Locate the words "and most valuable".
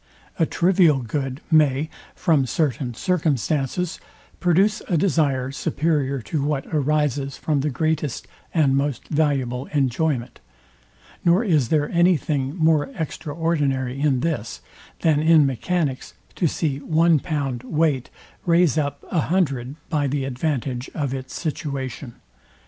8.51-9.67